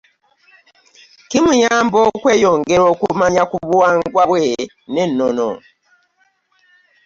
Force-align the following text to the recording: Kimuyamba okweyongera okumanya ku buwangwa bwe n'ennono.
Kimuyamba 1.29 1.97
okweyongera 2.09 2.83
okumanya 2.93 3.43
ku 3.51 3.57
buwangwa 3.67 4.23
bwe 4.29 4.45
n'ennono. 4.91 5.49